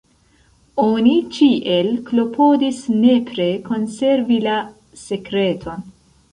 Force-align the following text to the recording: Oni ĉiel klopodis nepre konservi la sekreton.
Oni 0.83 1.11
ĉiel 1.35 1.91
klopodis 2.09 2.81
nepre 3.05 3.47
konservi 3.71 4.43
la 4.49 4.59
sekreton. 5.07 5.89